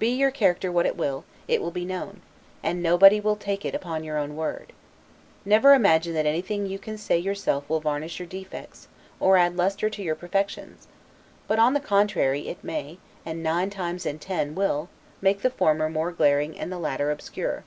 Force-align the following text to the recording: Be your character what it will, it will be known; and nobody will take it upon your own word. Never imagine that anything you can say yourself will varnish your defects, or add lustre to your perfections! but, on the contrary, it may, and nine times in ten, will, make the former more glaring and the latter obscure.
Be 0.00 0.08
your 0.08 0.32
character 0.32 0.72
what 0.72 0.84
it 0.84 0.96
will, 0.96 1.24
it 1.46 1.62
will 1.62 1.70
be 1.70 1.84
known; 1.84 2.22
and 2.60 2.82
nobody 2.82 3.20
will 3.20 3.36
take 3.36 3.64
it 3.64 3.72
upon 3.72 4.02
your 4.02 4.18
own 4.18 4.34
word. 4.34 4.72
Never 5.44 5.74
imagine 5.74 6.12
that 6.14 6.26
anything 6.26 6.66
you 6.66 6.76
can 6.76 6.98
say 6.98 7.16
yourself 7.16 7.70
will 7.70 7.78
varnish 7.78 8.18
your 8.18 8.26
defects, 8.26 8.88
or 9.20 9.36
add 9.36 9.54
lustre 9.56 9.88
to 9.88 10.02
your 10.02 10.16
perfections! 10.16 10.88
but, 11.46 11.60
on 11.60 11.74
the 11.74 11.78
contrary, 11.78 12.48
it 12.48 12.64
may, 12.64 12.98
and 13.24 13.44
nine 13.44 13.70
times 13.70 14.04
in 14.06 14.18
ten, 14.18 14.56
will, 14.56 14.88
make 15.20 15.42
the 15.42 15.50
former 15.50 15.88
more 15.88 16.10
glaring 16.10 16.58
and 16.58 16.72
the 16.72 16.76
latter 16.80 17.12
obscure. 17.12 17.62